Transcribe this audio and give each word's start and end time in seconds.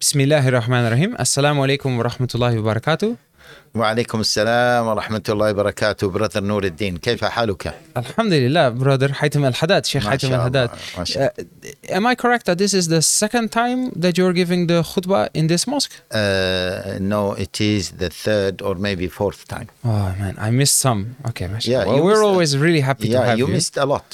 بسم 0.00 0.20
الله 0.20 0.48
الرحمن 0.48 0.86
الرحيم 0.86 1.16
السلام 1.20 1.60
عليكم 1.60 1.98
ورحمة 1.98 2.28
الله 2.34 2.58
وبركاته 2.58 3.16
وعليكم 3.74 4.20
السلام 4.20 4.86
ورحمة 4.86 5.22
الله 5.28 5.50
وبركاته 5.50 6.08
برادر 6.08 6.40
نور 6.42 6.64
الدين 6.64 6.96
كيف 6.96 7.24
حالك؟ 7.24 7.74
الحمد 7.96 8.32
لله 8.32 8.78
brother 8.78 9.10
حاتم 9.12 9.44
الحداد 9.44 9.86
شيخ 9.86 10.06
الله، 10.24 10.36
الحداد 10.36 10.70
Uh, 10.70 11.92
am 11.96 12.06
I 12.06 12.14
correct 12.14 12.46
that 12.46 12.58
this 12.58 12.74
is 12.74 12.88
the 12.88 13.02
second 13.02 13.50
time 13.52 13.90
that 13.96 14.16
you're 14.18 14.32
giving 14.32 14.66
the 14.66 14.82
khutbah 14.82 15.28
in 15.34 15.46
this 15.48 15.66
mosque? 15.66 15.92
Uh, 16.12 16.98
no, 17.00 17.32
it 17.34 17.60
is 17.60 17.90
the 18.02 18.10
third 18.24 18.62
or 18.62 18.74
maybe 18.76 19.06
fourth 19.08 19.46
time. 19.48 19.68
Oh 19.84 20.08
man, 20.20 20.34
I 20.38 20.50
missed 20.60 20.78
some. 20.86 21.00
Okay, 21.28 21.46
mashallah. 21.46 21.72
Yeah, 21.76 21.84
well, 21.92 22.04
we're 22.06 22.24
always 22.30 22.50
really 22.56 22.80
happy 22.90 23.08
to 23.08 23.12
Yeah, 23.14 23.26
have 23.30 23.38
you 23.38 23.46
you. 23.48 23.54
missed 23.56 23.76
a 23.76 23.86
lot. 23.94 24.08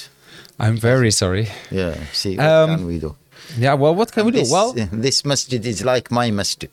I'm 0.65 0.77
very 0.91 1.13
sorry. 1.23 1.47
Yeah, 1.81 1.95
see, 2.21 2.35
what 2.39 2.47
Um, 2.55 2.71
can 2.77 2.87
we 2.93 2.99
do? 3.07 3.11
Yeah, 3.59 3.75
well, 3.75 3.95
what 3.95 4.13
can 4.13 4.25
we 4.27 4.33
do? 4.33 4.45
Well, 4.51 4.73
this 5.07 5.25
masjid 5.25 5.65
is 5.67 5.85
like 5.85 6.11
my 6.11 6.31
masjid. 6.31 6.71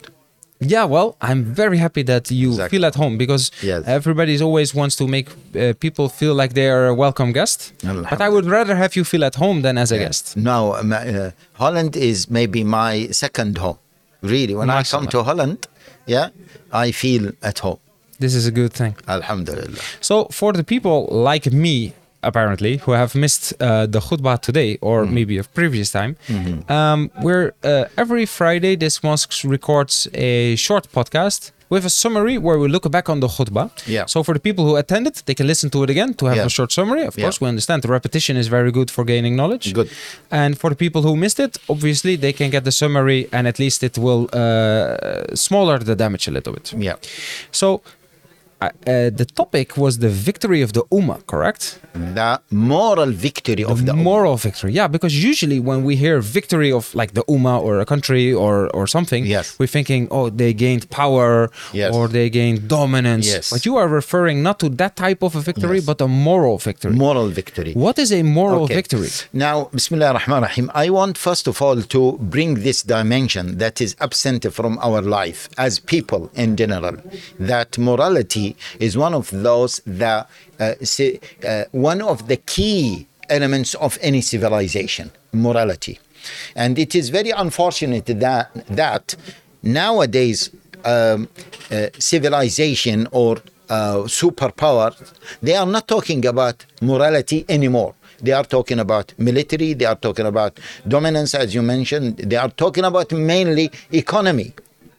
yeah, 0.76 0.86
well, 0.86 1.10
I'm 1.30 1.44
very 1.56 1.78
happy 1.78 2.04
that 2.04 2.32
you 2.32 2.50
Exactly. 2.52 2.78
feel 2.78 2.86
at 2.86 2.96
home 2.96 3.18
because 3.18 3.52
Yes. 3.62 3.84
everybody 3.86 4.34
always 4.42 4.74
wants 4.74 4.96
to 4.96 5.06
make 5.08 5.28
uh, 5.30 5.74
people 5.86 6.08
feel 6.10 6.34
like 6.42 6.54
they 6.54 6.70
are 6.70 6.86
a 6.88 6.94
welcome 6.96 7.32
guest. 7.34 7.74
But 7.84 8.22
I 8.22 8.30
would 8.30 8.46
rather 8.46 8.76
have 8.76 8.92
you 8.96 9.04
feel 9.04 9.24
at 9.26 9.36
home 9.36 9.62
than 9.66 9.78
as 9.78 9.92
a 9.92 9.98
guest. 9.98 10.38
No, 10.38 10.76
um, 10.80 10.94
uh, 10.94 11.32
Holland 11.64 11.96
is 11.96 12.30
maybe 12.30 12.64
my 12.64 13.08
second 13.12 13.58
home. 13.58 13.78
Really, 14.22 14.56
when 14.56 14.70
I 14.70 14.84
come 14.84 15.08
to 15.08 15.24
Holland, 15.24 15.68
yeah, 16.06 16.30
I 16.72 16.92
feel 16.94 17.32
at 17.42 17.60
home. 17.60 17.80
This 18.20 18.34
is 18.36 18.46
a 18.48 18.52
good 18.52 18.72
thing. 18.72 18.96
Alhamdulillah. 19.08 19.80
So, 20.00 20.26
for 20.32 20.54
the 20.54 20.64
people 20.64 20.98
like 21.12 21.46
me, 21.52 21.92
apparently, 22.24 22.78
who 22.78 22.92
have 22.94 23.16
missed 23.16 23.54
uh, 23.60 23.86
the 23.96 24.00
khutbah 24.00 24.38
today 24.42 24.78
or 24.82 25.04
Mm-hmm. 25.04 25.14
maybe 25.16 25.38
a 25.38 25.44
previous 25.44 25.92
time, 25.92 26.16
um, 26.70 27.10
we're 27.22 27.52
uh, 27.64 27.86
every 27.98 28.26
Friday 28.26 28.76
this 28.76 29.02
mosque 29.04 29.34
records 29.44 30.08
a 30.14 30.56
short 30.56 30.86
podcast 30.92 31.52
with 31.70 31.86
a 31.86 31.90
summary 31.90 32.38
where 32.38 32.60
we 32.60 32.68
look 32.68 32.86
back 32.92 33.10
on 33.10 33.20
the 33.20 33.28
khutbah. 33.28 33.68
Yeah. 33.88 34.06
So 34.06 34.22
for 34.24 34.34
the 34.34 34.40
people 34.40 34.64
who 34.68 34.76
attended, 34.76 35.16
they 35.26 35.34
can 35.34 35.48
listen 35.48 35.70
to 35.72 35.80
it 35.84 35.90
again 35.90 36.14
to 36.20 36.26
have 36.28 36.38
Yeah. 36.38 36.46
a 36.46 36.50
short 36.58 36.72
summary. 36.72 37.04
Of 37.10 37.16
Yeah. 37.18 37.24
course, 37.26 37.38
we 37.42 37.48
understand 37.54 37.82
the 37.82 37.88
repetition 38.00 38.38
is 38.38 38.48
very 38.48 38.72
good 38.72 38.90
for 38.92 39.04
gaining 39.14 39.36
knowledge. 39.36 39.74
Good. 39.74 39.90
And 40.30 40.52
for 40.62 40.70
the 40.70 40.76
people 40.76 41.02
who 41.02 41.16
missed 41.16 41.40
it, 41.40 41.58
obviously 41.68 42.14
they 42.16 42.34
can 42.34 42.50
get 42.52 42.64
the 42.64 42.72
summary, 42.72 43.22
and 43.36 43.48
at 43.48 43.58
least 43.58 43.82
it 43.84 43.98
will 43.98 44.24
uh, 44.34 45.36
smaller 45.48 45.78
the 45.80 45.96
damage 45.96 46.28
a 46.28 46.32
little 46.32 46.54
bit. 46.54 46.74
Yeah. 46.78 46.96
So, 47.52 47.82
uh, 48.66 48.90
uh, 48.92 49.10
the 49.22 49.26
topic 49.42 49.68
was 49.84 49.94
the 50.06 50.10
victory 50.30 50.62
of 50.62 50.72
the 50.78 50.84
Ummah, 50.98 51.20
correct? 51.28 51.62
The 51.94 52.32
moral 52.52 53.12
victory 53.12 53.64
of 53.74 53.78
the 53.88 53.94
Ummah. 53.94 54.04
moral 54.12 54.36
victory. 54.38 54.72
Yeah, 54.80 54.88
because 54.88 55.14
usually 55.32 55.60
when 55.70 55.80
we 55.88 55.94
hear 55.96 56.16
victory 56.22 56.72
of 56.72 56.84
like 56.96 57.12
the 57.14 57.24
Ummah 57.36 57.60
or 57.68 57.74
a 57.80 57.86
country 57.86 58.34
or, 58.34 58.56
or 58.78 58.88
something, 58.88 59.26
Yes. 59.26 59.46
we're 59.60 59.68
thinking, 59.78 60.02
oh, 60.12 60.30
they 60.30 60.54
gained 60.54 60.84
power 60.90 61.50
Yes. 61.74 61.94
or 61.96 62.08
they 62.08 62.30
gained 62.30 62.68
dominance. 62.68 63.28
Yes. 63.28 63.50
But 63.54 63.66
you 63.68 63.78
are 63.78 63.88
referring 63.88 64.38
not 64.48 64.60
to 64.64 64.70
that 64.82 64.96
type 64.96 65.22
of 65.28 65.36
a 65.36 65.42
victory, 65.42 65.78
Yes. 65.78 65.86
but 65.86 66.02
a 66.02 66.08
moral 66.08 66.58
victory. 66.58 66.94
moral 67.08 67.28
victory. 67.30 67.74
what 67.74 67.98
is 68.00 68.12
a 68.12 68.24
moral 68.24 68.64
Okay. 68.64 68.76
victory? 68.76 69.10
Now, 69.34 69.70
Bismillah 69.74 70.08
ar-Rahman 70.14 70.44
ar-Rahim, 70.44 70.72
I 70.74 70.90
want 70.90 71.18
first 71.18 71.48
of 71.48 71.62
all 71.62 71.82
to 71.96 72.02
bring 72.36 72.56
this 72.68 72.82
dimension 72.84 73.58
that 73.58 73.80
is 73.82 73.96
absent 74.00 74.42
from 74.58 74.78
our 74.82 75.02
life 75.02 75.50
as 75.58 75.80
people 75.80 76.30
in 76.36 76.56
general. 76.56 76.96
That 77.40 77.78
morality 77.78 78.53
is 78.80 78.98
one 78.98 79.14
of 79.14 79.30
those 79.32 79.82
that 79.86 80.30
uh, 80.60 80.74
uh, 81.48 81.64
one 81.72 82.02
of 82.02 82.28
the 82.28 82.38
key 82.38 83.08
elements 83.30 83.76
of 83.76 83.98
any 84.02 84.22
civilization, 84.22 85.12
morality. 85.32 86.00
And 86.56 86.80
it 86.80 86.96
is 86.96 87.10
very 87.10 87.32
unfortunate 87.32 88.06
that 88.06 88.52
that 88.68 89.16
nowadays 89.62 90.50
um, 90.86 91.28
uh, 91.72 91.88
civilization 91.98 93.08
or 93.12 93.38
uh, 93.70 93.98
superpower, 94.06 94.94
they 95.42 95.56
are 95.56 95.66
not 95.66 95.88
talking 95.88 96.26
about 96.26 96.66
morality 96.82 97.46
anymore. 97.50 97.96
They 98.22 98.32
are 98.32 98.44
talking 98.46 98.80
about 98.80 99.14
military, 99.18 99.74
they 99.74 99.86
are 99.86 99.96
talking 99.96 100.26
about 100.26 100.60
dominance, 100.88 101.36
as 101.36 101.54
you 101.54 101.62
mentioned, 101.62 102.18
they 102.18 102.38
are 102.38 102.50
talking 102.50 102.86
about 102.86 103.12
mainly 103.12 103.70
economy. 103.92 104.54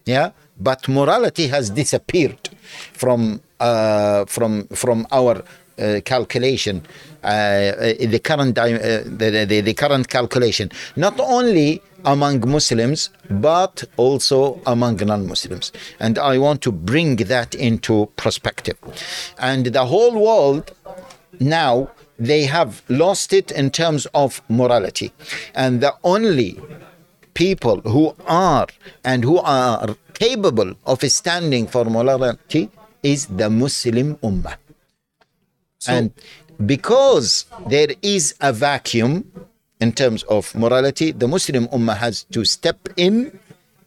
Yeah, 0.04 0.30
but 0.58 0.88
morality 0.88 1.48
has 1.48 1.70
disappeared 1.70 2.48
from 2.92 3.40
uh, 3.60 4.24
from 4.26 4.66
from 4.68 5.06
our 5.12 5.42
uh, 5.78 6.00
calculation, 6.04 6.82
uh, 7.22 7.26
uh, 7.26 7.94
the 7.98 8.20
current 8.22 8.56
uh, 8.58 8.68
the, 8.68 9.46
the, 9.48 9.60
the 9.60 9.74
current 9.74 10.08
calculation, 10.08 10.70
not 10.96 11.18
only 11.18 11.82
among 12.04 12.48
Muslims 12.48 13.10
but 13.28 13.82
also 13.96 14.60
among 14.66 14.96
non-Muslims, 14.96 15.72
and 15.98 16.18
I 16.18 16.38
want 16.38 16.60
to 16.62 16.72
bring 16.72 17.16
that 17.16 17.54
into 17.54 18.08
perspective, 18.16 18.76
and 19.38 19.66
the 19.66 19.86
whole 19.86 20.12
world 20.12 20.72
now 21.40 21.90
they 22.18 22.44
have 22.44 22.82
lost 22.88 23.32
it 23.32 23.50
in 23.50 23.70
terms 23.70 24.06
of 24.14 24.42
morality, 24.48 25.12
and 25.54 25.80
the 25.80 25.94
only 26.04 26.60
people 27.34 27.80
who 27.80 28.14
are 28.26 28.68
and 29.04 29.24
who 29.24 29.38
are 29.38 29.96
capable 30.14 30.74
of 30.86 31.02
standing 31.10 31.66
for 31.66 31.84
morality 31.84 32.70
is 33.02 33.26
the 33.26 33.50
Muslim 33.50 34.16
Ummah. 34.16 34.56
and 35.86 36.10
because 36.66 37.44
there 37.68 37.92
is 38.00 38.34
a 38.40 38.52
vacuum 38.52 39.30
in 39.80 39.92
terms 39.92 40.22
of 40.24 40.54
morality, 40.54 41.12
the 41.12 41.28
Muslim 41.28 41.66
Ummah 41.68 41.96
has 41.96 42.24
to 42.34 42.44
step 42.44 42.88
in 42.96 43.38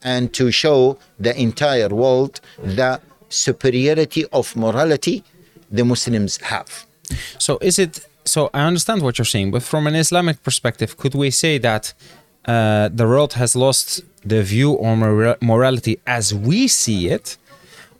and 0.03 0.33
to 0.33 0.51
show 0.51 0.97
the 1.19 1.33
entire 1.39 1.89
world 1.89 2.39
the 2.61 3.01
superiority 3.29 4.25
of 4.31 4.55
morality 4.55 5.23
the 5.71 5.83
Muslims 5.83 6.38
have. 6.41 6.85
So 7.39 7.57
is 7.61 7.79
it? 7.79 8.05
So 8.25 8.49
I 8.53 8.61
understand 8.67 9.01
what 9.01 9.17
you're 9.17 9.25
saying, 9.25 9.51
but 9.51 9.63
from 9.63 9.88
an 9.88 9.95
Islamic 9.95 10.44
perspective, 10.44 10.97
could 10.97 11.15
we 11.15 11.31
say 11.31 11.57
that 11.59 11.94
uh, 12.45 12.89
the 12.89 13.05
world 13.07 13.33
has 13.33 13.55
lost 13.55 14.01
the 14.29 14.41
view 14.43 14.69
on 14.83 14.99
mora- 14.99 15.38
morality 15.41 15.99
as 16.05 16.33
we 16.33 16.67
see 16.67 17.09
it, 17.09 17.38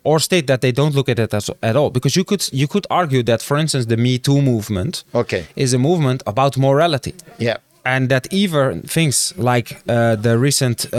or 0.04 0.20
state 0.20 0.46
that 0.46 0.60
they 0.60 0.72
don't 0.72 0.94
look 0.94 1.08
at 1.08 1.18
it 1.18 1.34
as, 1.34 1.50
at 1.62 1.76
all? 1.76 1.90
Because 1.90 2.16
you 2.16 2.24
could 2.24 2.42
you 2.52 2.66
could 2.68 2.86
argue 2.90 3.22
that, 3.24 3.42
for 3.42 3.56
instance, 3.58 3.86
the 3.86 3.96
Me 3.96 4.18
Too 4.18 4.40
movement 4.42 5.04
Okay. 5.14 5.42
is 5.56 5.74
a 5.74 5.78
movement 5.78 6.22
about 6.26 6.56
morality. 6.56 7.14
Yeah. 7.38 7.56
And 7.84 8.08
that 8.10 8.26
even 8.30 8.82
things 8.82 9.32
like 9.36 9.68
uh, 9.88 10.16
the 10.16 10.36
recent 10.38 10.86
uh, 10.92 10.96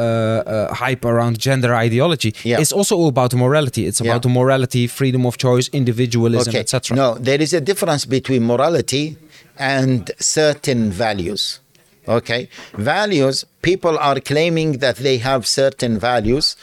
uh, 0.00 0.74
hype 0.74 1.04
around 1.04 1.38
gender 1.38 1.74
ideology 1.74 2.32
Yeah. 2.42 2.60
is 2.60 2.72
also 2.72 3.06
about 3.06 3.34
morality. 3.34 3.82
It's 3.86 4.00
about 4.00 4.24
Yeah. 4.24 4.32
morality, 4.32 4.86
freedom 4.86 5.26
of 5.26 5.36
choice, 5.36 5.68
individualism, 5.72 6.50
Okay. 6.50 6.60
etc. 6.60 6.96
No, 6.96 7.18
there 7.20 7.42
is 7.42 7.52
a 7.52 7.60
difference 7.60 8.06
between 8.08 8.42
morality 8.44 9.16
and 9.58 10.10
certain 10.18 10.90
values. 10.90 11.60
Okay. 12.08 12.48
Values, 12.74 13.44
people 13.62 13.98
are 13.98 14.18
claiming 14.20 14.78
that 14.78 14.96
they 14.96 15.18
have 15.18 15.46
certain 15.46 15.98
values 15.98 16.56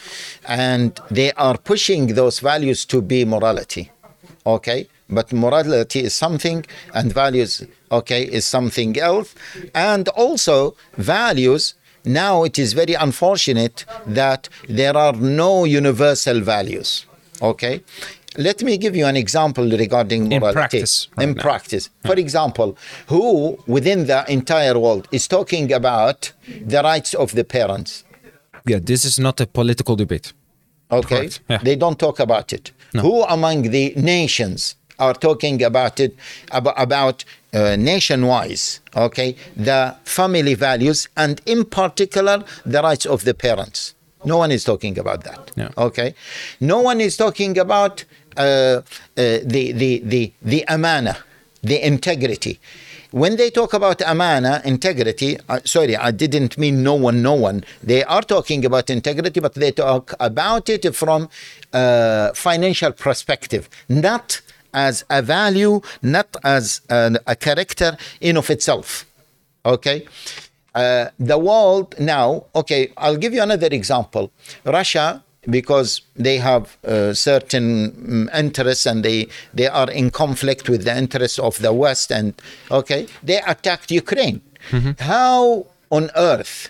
and 0.46 1.00
they 1.10 1.32
are 1.32 1.56
pushing 1.56 2.08
those 2.14 2.40
values 2.40 2.84
to 2.86 3.00
be 3.00 3.24
morality. 3.24 3.90
Okay. 4.44 4.88
But 5.08 5.32
morality 5.32 6.00
is 6.00 6.14
something 6.14 6.64
and 6.94 7.12
values, 7.12 7.64
okay, 7.90 8.22
is 8.24 8.46
something 8.46 8.98
else. 8.98 9.34
And 9.74 10.08
also, 10.10 10.76
values, 10.96 11.74
now 12.04 12.44
it 12.44 12.58
is 12.58 12.74
very 12.74 12.94
unfortunate 12.94 13.84
that 14.06 14.48
there 14.68 14.96
are 14.96 15.14
no 15.14 15.64
universal 15.64 16.40
values. 16.40 17.06
Okay. 17.42 17.82
Let 18.36 18.62
me 18.62 18.76
give 18.78 18.94
you 18.94 19.06
an 19.06 19.16
example 19.16 19.68
regarding 19.68 20.30
In 20.30 20.40
practice, 20.40 21.08
right 21.16 21.28
In 21.28 21.34
now. 21.34 21.42
practice. 21.42 21.90
For 22.06 22.14
example, 22.14 22.76
who 23.08 23.58
within 23.66 24.06
the 24.06 24.24
entire 24.30 24.78
world 24.78 25.08
is 25.10 25.26
talking 25.26 25.72
about 25.72 26.32
the 26.46 26.80
rights 26.82 27.12
of 27.14 27.32
the 27.34 27.44
parents? 27.44 28.04
Yeah, 28.66 28.78
this 28.80 29.04
is 29.04 29.18
not 29.18 29.40
a 29.40 29.46
political 29.46 29.96
debate. 29.96 30.32
Okay. 30.92 31.30
Yeah. 31.48 31.58
They 31.58 31.76
don't 31.76 31.98
talk 31.98 32.20
about 32.20 32.52
it. 32.52 32.72
Who 32.92 33.22
among 33.24 33.62
the 33.70 33.94
nations 33.96 34.76
are 34.98 35.14
talking 35.14 35.62
about 35.62 35.98
it, 35.98 36.14
about, 36.52 36.74
about 36.76 37.24
uh, 37.54 37.74
nation-wise, 37.76 38.80
okay, 38.94 39.34
the 39.56 39.96
family 40.04 40.54
values 40.54 41.08
and 41.16 41.40
in 41.46 41.64
particular 41.64 42.44
the 42.66 42.82
rights 42.82 43.06
of 43.06 43.24
the 43.24 43.34
parents. 43.34 43.94
No 44.24 44.36
one 44.36 44.50
is 44.52 44.64
talking 44.64 44.98
about 44.98 45.24
that. 45.24 45.50
Yeah. 45.56 45.70
Okay. 45.78 46.14
No 46.60 46.80
one 46.82 47.00
is 47.00 47.16
talking 47.16 47.56
about 47.58 48.04
the, 48.42 49.72
the, 49.72 50.00
the, 50.04 50.32
the 50.42 50.64
amana, 50.68 51.16
the 51.62 51.84
integrity. 51.86 52.58
When 53.10 53.36
they 53.36 53.50
talk 53.50 53.72
about 53.74 54.02
amana, 54.02 54.62
integrity, 54.64 55.36
uh, 55.48 55.58
sorry, 55.64 55.96
I 55.96 56.12
didn't 56.12 56.56
mean 56.56 56.82
no 56.82 56.94
one, 56.94 57.22
no 57.22 57.34
one. 57.34 57.64
They 57.82 58.04
are 58.04 58.22
talking 58.22 58.64
about 58.64 58.88
integrity, 58.88 59.40
but 59.40 59.54
they 59.54 59.72
talk 59.72 60.14
about 60.20 60.68
it 60.68 60.94
from 60.94 61.28
uh, 61.72 62.32
financial 62.34 62.92
perspective, 62.92 63.68
not 63.88 64.40
as 64.72 65.04
a 65.10 65.22
value, 65.22 65.80
not 66.02 66.36
as 66.44 66.82
an, 66.88 67.18
a 67.26 67.34
character 67.34 67.96
in 68.20 68.36
of 68.36 68.48
itself. 68.50 69.06
Okay. 69.64 70.06
uh, 70.74 71.08
the 71.18 71.38
world 71.38 71.94
now, 71.98 72.44
okay, 72.54 72.92
I'll 72.96 73.16
give 73.16 73.34
you 73.34 73.42
another 73.42 73.68
example. 73.68 74.30
Russia, 74.64 75.22
because 75.48 76.02
they 76.16 76.38
have 76.38 76.76
uh, 76.84 77.14
certain 77.14 78.28
mm, 78.30 78.38
interests 78.38 78.86
and 78.86 79.04
they, 79.04 79.28
they 79.54 79.66
are 79.66 79.90
in 79.90 80.10
conflict 80.10 80.68
with 80.68 80.84
the 80.84 80.96
interests 80.96 81.38
of 81.38 81.58
the 81.58 81.72
West, 81.72 82.12
and 82.12 82.34
okay, 82.70 83.06
they 83.22 83.40
attacked 83.46 83.90
Ukraine. 83.90 84.42
How 84.98 85.66
on 85.90 86.10
earth 86.16 86.68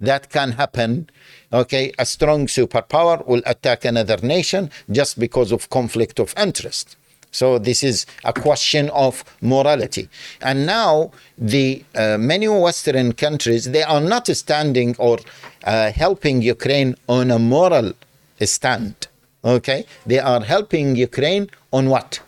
that 0.00 0.30
can 0.30 0.52
happen? 0.52 1.10
Okay, 1.52 1.92
a 1.98 2.06
strong 2.06 2.46
superpower 2.46 3.24
will 3.26 3.42
attack 3.46 3.84
another 3.84 4.16
nation 4.22 4.70
just 4.90 5.18
because 5.18 5.52
of 5.52 5.70
conflict 5.70 6.18
of 6.18 6.34
interest. 6.36 6.96
So 7.30 7.58
this 7.58 7.82
is 7.82 8.06
a 8.24 8.32
question 8.32 8.88
of 8.90 9.22
morality. 9.42 10.08
And 10.40 10.64
now 10.64 11.10
the 11.36 11.84
uh, 11.94 12.16
many 12.18 12.48
Western 12.48 13.12
countries 13.12 13.66
they 13.66 13.82
are 13.82 14.00
not 14.00 14.26
standing 14.28 14.96
or 14.98 15.18
uh, 15.64 15.92
helping 15.92 16.40
Ukraine 16.40 16.96
on 17.08 17.30
a 17.30 17.38
moral 17.38 17.92
stand. 18.44 19.08
Okay, 19.44 19.86
they 20.04 20.18
are 20.18 20.42
helping 20.42 20.96
Ukraine 20.96 21.48
on 21.72 21.88
what 21.88 22.20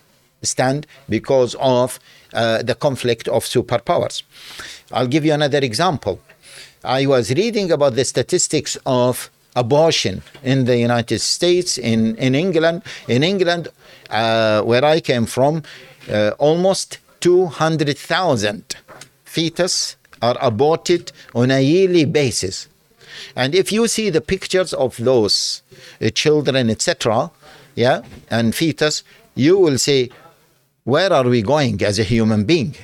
stand 0.43 0.87
because 1.09 1.57
of 1.59 1.99
uh, 2.33 2.63
the 2.63 2.75
conflict 2.75 3.27
of 3.29 3.45
superpowers. 3.45 4.23
I'll 4.93 5.09
give 5.09 5.25
you 5.25 5.33
another 5.33 5.59
example. 5.59 6.21
I 6.85 7.07
was 7.07 7.31
reading 7.31 7.73
about 7.73 7.97
the 7.97 8.05
statistics 8.05 8.77
of 8.87 9.31
abortion 9.57 10.23
in 10.45 10.65
the 10.65 10.79
United 10.79 11.21
States, 11.21 11.77
in, 11.79 12.17
in 12.17 12.35
England. 12.35 12.83
In 13.09 13.23
England, 13.23 13.69
uh, 14.11 14.63
where 14.63 14.85
I 14.85 15.01
came 15.01 15.27
from, 15.27 15.63
uh, 16.11 16.31
almost 16.39 16.99
200,000 17.21 18.77
fetus 19.25 19.97
are 20.23 20.37
aborted 20.41 21.13
on 21.35 21.51
a 21.51 21.61
yearly 21.61 22.05
basis. 22.05 22.69
And 23.35 23.55
if 23.55 23.73
you 23.73 23.89
see 23.89 24.11
the 24.11 24.21
pictures 24.21 24.73
of 24.73 24.97
those 24.97 25.63
uh, 26.01 26.11
children, 26.11 26.71
etc., 26.71 27.31
yeah, 27.75 28.03
and 28.31 28.55
fetus, 28.55 29.05
you 29.35 29.59
will 29.59 29.79
say, 29.79 30.11
where 30.85 31.13
are 31.13 31.25
we 31.25 31.43
going 31.43 31.83
as 31.83 31.99
a 31.99 32.03
human 32.03 32.45
being? 32.45 32.75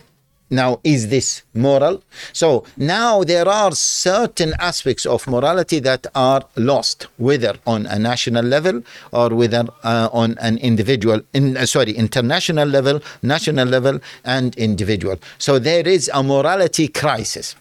Now, 0.50 0.80
is 0.84 1.08
this 1.08 1.42
moral? 1.54 2.02
So 2.32 2.64
now 2.76 3.24
there 3.24 3.48
are 3.48 3.72
certain 3.72 4.52
aspects 4.58 5.06
of 5.06 5.26
morality 5.26 5.78
that 5.80 6.06
are 6.14 6.44
lost, 6.56 7.06
whether 7.16 7.56
on 7.66 7.86
a 7.86 7.98
national 7.98 8.44
level 8.44 8.82
or 9.10 9.30
whether 9.30 9.64
uh, 9.82 10.10
on 10.12 10.36
an 10.38 10.58
individual, 10.58 11.22
in, 11.32 11.56
uh, 11.56 11.64
sorry, 11.66 11.92
international 11.92 12.68
level, 12.68 13.00
national 13.22 13.66
level, 13.66 14.00
and 14.24 14.54
individual. 14.56 15.16
So 15.38 15.58
there 15.58 15.88
is 15.88 16.10
a 16.12 16.22
morality 16.22 16.88
crisis. 16.88 17.56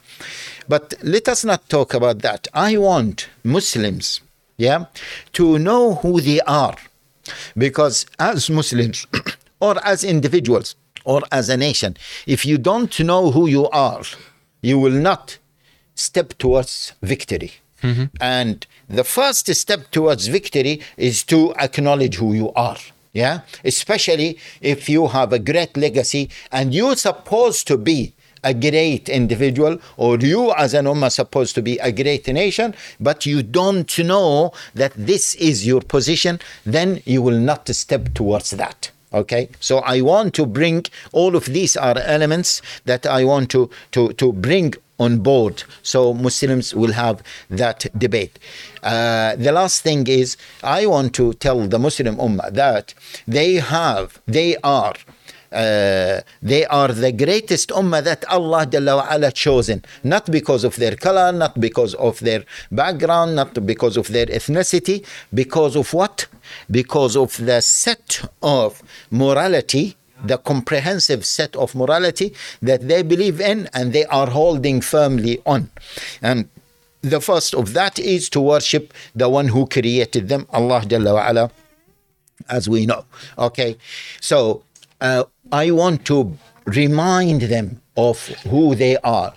But 0.67 0.93
let 1.01 1.27
us 1.29 1.43
not 1.45 1.67
talk 1.69 1.93
about 1.93 2.19
that. 2.19 2.47
I 2.53 2.77
want 2.77 3.29
Muslims, 3.43 4.21
yeah, 4.57 4.85
to 5.33 5.57
know 5.57 5.95
who 5.95 6.21
they 6.21 6.41
are, 6.41 6.75
because 7.57 8.05
as 8.19 8.49
Muslims 8.49 9.07
or 9.59 9.75
as 9.85 10.03
individuals 10.03 10.75
or 11.05 11.21
as 11.31 11.49
a 11.49 11.57
nation, 11.57 11.97
if 12.25 12.45
you 12.45 12.57
don't 12.57 12.99
know 12.99 13.31
who 13.31 13.47
you 13.47 13.69
are, 13.69 14.03
you 14.61 14.79
will 14.79 14.91
not 14.91 15.37
step 15.95 16.37
towards 16.37 16.93
victory. 17.01 17.53
Mm-hmm. 17.81 18.05
And 18.21 18.65
the 18.89 19.03
first 19.03 19.53
step 19.53 19.91
towards 19.91 20.27
victory 20.27 20.81
is 20.97 21.23
to 21.25 21.53
acknowledge 21.55 22.15
who 22.15 22.33
you 22.33 22.51
are. 22.53 22.77
Yeah, 23.11 23.41
especially 23.63 24.39
if 24.59 24.89
you 24.89 25.07
have 25.07 25.33
a 25.33 25.37
great 25.37 25.77
legacy 25.77 26.31
and 26.51 26.73
you're 26.73 26.95
supposed 26.95 27.67
to 27.67 27.77
be 27.77 28.13
a 28.43 28.53
great 28.53 29.07
individual 29.07 29.79
or 29.97 30.17
you 30.17 30.51
as 30.53 30.73
an 30.73 30.85
ummah 30.85 31.11
supposed 31.11 31.55
to 31.55 31.61
be 31.61 31.77
a 31.79 31.91
great 31.91 32.27
nation 32.27 32.75
but 32.99 33.25
you 33.25 33.41
don't 33.41 33.97
know 33.99 34.51
that 34.73 34.91
this 34.97 35.35
is 35.35 35.65
your 35.65 35.81
position 35.81 36.39
then 36.65 37.01
you 37.05 37.21
will 37.21 37.39
not 37.39 37.67
step 37.69 38.13
towards 38.13 38.51
that 38.51 38.91
okay? 39.13 39.49
So 39.59 39.79
i 39.79 40.01
want 40.01 40.33
to 40.35 40.45
bring 40.45 40.85
all 41.11 41.35
of 41.35 41.45
these 41.45 41.77
are 41.77 41.97
elements 41.99 42.61
that 42.85 43.05
i 43.05 43.23
want 43.23 43.49
to 43.51 43.69
to 43.91 44.13
to 44.13 44.33
bring 44.33 44.73
on 44.99 45.19
board. 45.19 45.63
So 45.81 46.13
muslims 46.13 46.73
will 46.75 46.93
have 46.93 47.23
that 47.49 47.85
debate. 47.97 48.37
Uh, 48.83 49.35
the 49.35 49.51
last 49.51 49.81
thing 49.81 50.07
is 50.07 50.37
i 50.63 50.85
want 50.85 51.13
to 51.15 51.33
tell 51.33 51.59
the 51.67 51.79
muslim 51.79 52.15
ummah 52.17 52.53
that 52.53 52.93
they 53.27 53.55
have 53.55 54.21
they 54.27 54.55
are 54.63 54.93
uh, 55.53 56.21
they 56.41 56.65
are 56.65 56.89
the 56.89 57.11
greatest 57.11 57.69
ummah 57.69 58.03
that 58.03 58.25
Allah 58.29 58.65
Jalla 58.65 59.33
chosen, 59.33 59.83
not 60.03 60.29
because 60.31 60.63
of 60.63 60.75
their 60.77 60.95
color, 60.95 61.31
not 61.31 61.59
because 61.59 61.93
of 61.95 62.19
their 62.19 62.43
background, 62.71 63.35
not 63.35 63.65
because 63.65 63.97
of 63.97 64.07
their 64.07 64.25
ethnicity, 64.27 65.05
because 65.33 65.75
of 65.75 65.93
what? 65.93 66.27
Because 66.69 67.15
of 67.15 67.37
the 67.37 67.61
set 67.61 68.21
of 68.41 68.81
morality, 69.11 69.95
the 70.23 70.37
comprehensive 70.37 71.25
set 71.25 71.55
of 71.55 71.75
morality 71.75 72.33
that 72.61 72.87
they 72.87 73.03
believe 73.03 73.39
in 73.41 73.69
and 73.73 73.93
they 73.93 74.05
are 74.05 74.29
holding 74.29 74.81
firmly 74.81 75.41
on. 75.45 75.69
And 76.21 76.49
the 77.01 77.19
first 77.19 77.53
of 77.53 77.73
that 77.73 77.99
is 77.99 78.29
to 78.29 78.39
worship 78.41 78.93
the 79.13 79.29
one 79.29 79.49
who 79.49 79.67
created 79.67 80.29
them, 80.29 80.47
Allah 80.51 80.81
Jalla 80.81 81.51
as 82.49 82.69
we 82.69 82.85
know. 82.85 83.05
Okay, 83.37 83.77
so 84.19 84.63
uh, 85.03 85.25
I 85.51 85.69
want 85.71 86.05
to 86.05 86.37
remind 86.65 87.41
them 87.43 87.81
of 87.95 88.27
who 88.49 88.73
they 88.73 88.97
are 88.97 89.33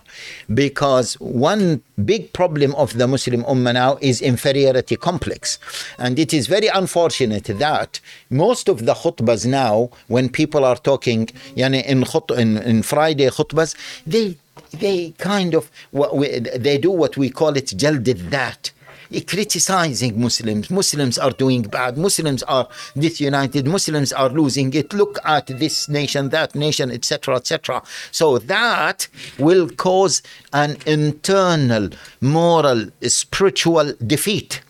because 0.53 1.13
one 1.19 1.83
big 2.05 2.33
problem 2.33 2.73
of 2.75 2.97
the 2.97 3.07
Muslim 3.07 3.43
Ummah 3.43 3.73
now 3.73 3.97
is 4.01 4.21
inferiority 4.21 4.95
complex. 4.95 5.59
And 5.99 6.17
it 6.17 6.33
is 6.33 6.47
very 6.47 6.67
unfortunate 6.67 7.43
that 7.43 7.99
most 8.31 8.67
of 8.67 8.85
the 8.85 8.95
khutbahs 8.95 9.45
now, 9.45 9.91
when 10.07 10.29
people 10.29 10.65
are 10.65 10.77
talking 10.77 11.27
yani 11.55 11.85
in, 11.85 12.03
khut- 12.03 12.35
in, 12.35 12.57
in 12.57 12.81
Friday 12.81 13.27
khutbahs, 13.27 13.75
they 14.07 14.37
they 14.79 15.11
kind 15.17 15.53
of 15.53 15.69
what 15.91 16.17
we, 16.17 16.39
they 16.39 16.77
do 16.77 16.91
what 16.91 17.15
we 17.15 17.29
call 17.29 17.55
it 17.55 17.67
jaldid 17.67 18.31
that 18.31 18.71
criticizing 19.11 20.19
Muslims. 20.19 20.69
Muslims 20.69 21.17
are 21.17 21.31
doing 21.31 21.63
bad. 21.63 21.97
Muslims 21.97 22.43
are 22.43 22.67
disunited. 22.97 23.65
Muslims 23.67 24.11
are 24.13 24.29
losing 24.29 24.73
it. 24.73 24.93
Look 24.93 25.19
at 25.23 25.47
this 25.47 25.89
nation, 25.89 26.29
that 26.29 26.55
nation, 26.55 26.91
etc., 26.91 27.35
etc. 27.35 27.81
So 28.11 28.37
that 28.39 29.07
will 29.39 29.69
cause 29.69 30.21
an 30.53 30.77
internal 30.85 31.89
moral, 32.21 32.87
spiritual 33.03 33.93
defeat. 34.05 34.61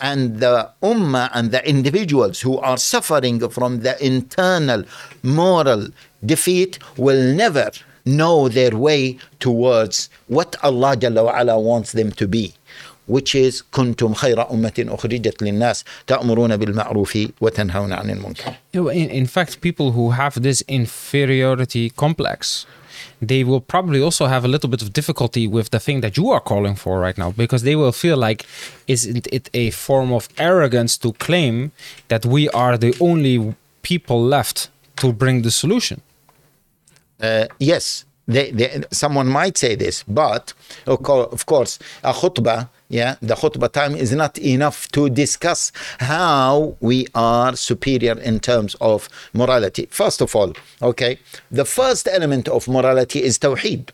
And 0.00 0.40
the 0.40 0.70
ummah 0.82 1.30
and 1.32 1.52
the 1.52 1.66
individuals 1.66 2.40
who 2.42 2.58
are 2.58 2.76
suffering 2.76 3.48
from 3.48 3.80
the 3.80 3.96
internal 4.04 4.84
moral 5.22 5.88
defeat 6.24 6.78
will 6.98 7.34
never 7.34 7.70
know 8.04 8.48
their 8.48 8.76
way 8.76 9.18
towards 9.40 10.10
what 10.28 10.54
Allah 10.62 10.96
Jalla 10.96 11.24
wa 11.24 11.56
wants 11.56 11.92
them 11.92 12.12
to 12.12 12.28
be 12.28 12.54
which 13.07 13.35
is 13.35 13.63
كنتم 13.71 14.13
خير 14.13 14.51
أمة 14.51 14.85
أخرجت 14.89 15.43
للناس 15.43 15.83
تأمرون 16.07 16.57
بالمعروف 16.57 17.17
وتنهون 17.41 17.93
عن 17.93 18.09
المنكر. 18.09 18.53
You 18.73 18.83
know, 18.83 18.89
in, 18.89 19.09
in 19.09 19.25
fact, 19.25 19.61
people 19.61 19.91
who 19.91 20.11
have 20.11 20.41
this 20.41 20.63
inferiority 20.67 21.89
complex, 21.89 22.65
they 23.21 23.43
will 23.43 23.61
probably 23.61 24.01
also 24.01 24.25
have 24.27 24.43
a 24.45 24.47
little 24.47 24.69
bit 24.69 24.81
of 24.81 24.93
difficulty 24.93 25.47
with 25.47 25.69
the 25.71 25.79
thing 25.79 26.01
that 26.01 26.17
you 26.17 26.29
are 26.31 26.39
calling 26.39 26.75
for 26.75 26.99
right 26.99 27.17
now 27.17 27.31
because 27.31 27.63
they 27.63 27.75
will 27.75 27.91
feel 27.91 28.17
like 28.17 28.45
isn't 28.87 29.27
it 29.31 29.49
a 29.53 29.69
form 29.71 30.11
of 30.11 30.27
arrogance 30.37 30.97
to 30.97 31.13
claim 31.13 31.71
that 32.07 32.25
we 32.25 32.49
are 32.49 32.77
the 32.77 32.93
only 32.99 33.55
people 33.81 34.19
left 34.23 34.69
to 35.01 35.07
bring 35.13 35.41
the 35.41 35.51
solution 35.51 35.99
Uh, 37.21 37.45
yes, 37.59 38.05
they, 38.27 38.51
they, 38.51 38.83
someone 38.91 39.27
might 39.27 39.55
say 39.57 39.75
this, 39.75 40.03
but 40.07 40.53
of 40.87 40.97
course, 41.03 41.27
of 41.31 41.45
course, 41.45 41.79
a 42.03 42.13
khutbah, 42.13 42.67
yeah, 42.88 43.16
the 43.20 43.34
khutbah 43.34 43.72
time 43.72 43.94
is 43.94 44.12
not 44.12 44.38
enough 44.38 44.88
to 44.92 45.10
discuss 45.10 45.72
how 45.98 46.76
we 46.80 47.06
are 47.14 47.56
superior 47.56 48.18
in 48.18 48.40
terms 48.40 48.76
of 48.80 49.08
morality. 49.32 49.86
First 49.90 50.20
of 50.20 50.34
all, 50.36 50.52
okay, 50.80 51.18
the 51.50 51.64
first 51.64 52.06
element 52.06 52.48
of 52.48 52.68
morality 52.68 53.22
is 53.22 53.38
tawheed, 53.38 53.90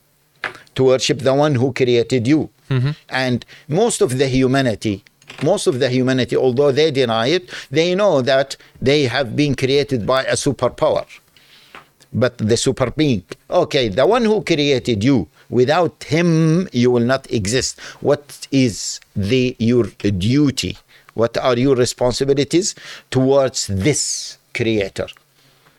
to 0.75 0.85
worship 0.85 1.21
the 1.21 1.35
one 1.35 1.55
who 1.55 1.73
created 1.73 2.27
you. 2.27 2.51
Mm-hmm. 2.71 2.91
And 3.09 3.45
most 3.69 4.01
of 4.01 4.19
the 4.19 4.29
humanity, 4.29 5.05
most 5.43 5.67
of 5.67 5.79
the 5.79 5.89
humanity, 5.89 6.37
although 6.37 6.73
they 6.73 6.91
deny 6.91 7.29
it, 7.29 7.51
they 7.71 7.95
know 7.95 8.23
that 8.23 8.57
they 8.81 9.05
have 9.05 9.37
been 9.37 9.55
created 9.55 10.07
by 10.07 10.25
a 10.25 10.33
superpower 10.35 11.07
but 12.13 12.37
the 12.39 12.57
super 12.57 12.91
being. 12.91 13.25
Okay, 13.51 13.89
the 13.89 14.07
one 14.07 14.25
who 14.25 14.43
created 14.43 15.03
you. 15.03 15.29
Without 15.51 16.05
him, 16.05 16.69
you 16.73 16.91
will 16.91 17.05
not 17.05 17.31
exist. 17.31 17.79
What 18.01 18.47
is 18.51 19.01
the 19.15 19.57
your 19.59 19.85
duty? 19.85 20.79
What 21.15 21.37
are 21.37 21.57
your 21.59 21.75
responsibilities 21.77 22.75
towards 23.11 23.67
this 23.67 24.39
creator? 24.55 25.09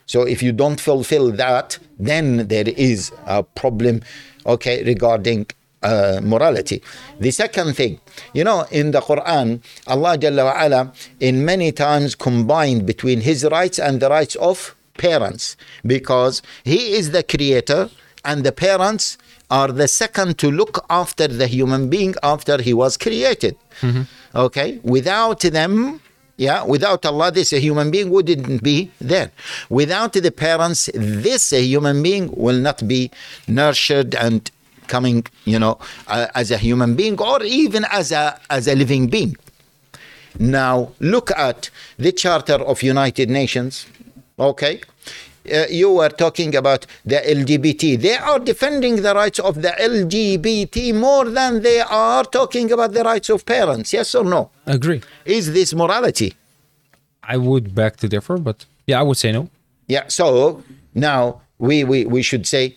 So 0.06 0.22
if 0.22 0.42
you 0.42 0.52
don't 0.52 0.80
fulfill 0.80 1.32
that, 1.32 1.78
then 1.98 2.48
there 2.48 2.68
is 2.68 3.10
a 3.26 3.42
problem, 3.42 4.02
okay, 4.46 4.84
regarding 4.84 5.46
uh, 5.82 6.20
morality. 6.22 6.82
The 7.18 7.30
second 7.30 7.74
thing, 7.74 8.00
you 8.32 8.44
know, 8.44 8.66
in 8.70 8.90
the 8.90 9.00
Quran, 9.00 9.62
Allah 9.86 10.18
Jalla 10.18 10.44
wa 10.44 10.62
ala, 10.62 10.92
in 11.20 11.44
many 11.44 11.72
times 11.72 12.14
combined 12.14 12.86
between 12.86 13.20
His 13.20 13.44
rights 13.44 13.78
and 13.78 14.00
the 14.00 14.08
rights 14.08 14.36
of 14.36 14.74
parents, 14.98 15.56
because 15.86 16.42
He 16.64 16.94
is 16.94 17.10
the 17.10 17.22
creator 17.22 17.90
and 18.24 18.44
the 18.44 18.52
parents 18.52 19.18
are 19.50 19.68
the 19.68 19.86
second 19.88 20.38
to 20.38 20.50
look 20.50 20.84
after 20.88 21.28
the 21.28 21.46
human 21.46 21.88
being 21.90 22.14
after 22.22 22.60
he 22.60 22.72
was 22.72 22.96
created. 22.96 23.56
Okay, 24.34 24.80
without 24.82 25.40
them, 25.40 26.00
yeah, 26.36 26.64
without 26.64 27.04
Allah, 27.06 27.30
this 27.30 27.50
human 27.50 27.90
being 27.90 28.10
wouldn't 28.10 28.62
be 28.62 28.90
there. 29.00 29.30
Without 29.68 30.14
the 30.14 30.30
parents, 30.32 30.88
this 30.94 31.50
human 31.50 32.02
being 32.02 32.30
will 32.34 32.58
not 32.58 32.88
be 32.88 33.10
nurtured 33.46 34.14
and 34.14 34.50
coming, 34.88 35.24
you 35.44 35.58
know, 35.58 35.78
uh, 36.08 36.26
as 36.34 36.50
a 36.50 36.58
human 36.58 36.94
being 36.96 37.20
or 37.20 37.42
even 37.42 37.84
as 37.92 38.10
a 38.12 38.40
as 38.50 38.66
a 38.66 38.74
living 38.74 39.06
being. 39.08 39.36
Now 40.38 40.90
look 40.98 41.30
at 41.36 41.70
the 41.98 42.10
Charter 42.12 42.54
of 42.54 42.82
United 42.82 43.30
Nations. 43.30 43.86
Okay, 44.38 44.80
uh, 45.52 45.66
you 45.70 45.92
were 45.92 46.08
talking 46.08 46.56
about 46.56 46.86
the 47.04 47.16
LGBT. 47.16 48.00
They 48.00 48.16
are 48.16 48.38
defending 48.40 48.96
the 49.02 49.14
rights 49.14 49.38
of 49.38 49.62
the 49.62 49.68
LGBT 49.78 50.94
more 50.94 51.26
than 51.30 51.62
they 51.62 51.80
are 51.80 52.24
talking 52.24 52.72
about 52.72 52.92
the 52.92 53.04
rights 53.04 53.28
of 53.30 53.46
parents. 53.46 53.92
Yes 53.92 54.14
or 54.14 54.24
no? 54.24 54.50
Agree. 54.66 55.02
Is 55.24 55.52
this 55.52 55.72
morality? 55.74 56.34
I 57.22 57.36
would 57.36 57.74
beg 57.74 57.96
to 57.98 58.08
differ, 58.08 58.36
but 58.38 58.64
yeah, 58.86 59.00
I 59.00 59.02
would 59.02 59.16
say 59.16 59.32
no. 59.32 59.48
Yeah. 59.86 60.04
So 60.08 60.62
now 60.94 61.42
we 61.58 61.84
we, 61.84 62.04
we 62.06 62.22
should 62.22 62.46
say, 62.46 62.76